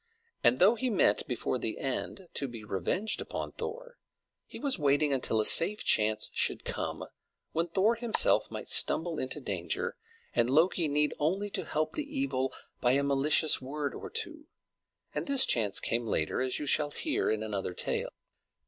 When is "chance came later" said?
15.45-16.41